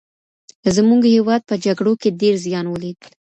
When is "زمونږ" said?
0.75-1.01